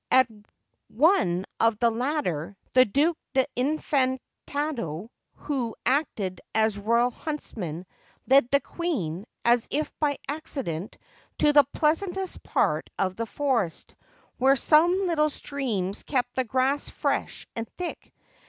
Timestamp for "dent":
10.65-10.97